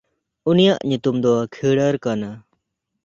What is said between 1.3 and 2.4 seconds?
ᱠᱷᱤᱲᱟᱨ ᱠᱟᱱᱟ᱾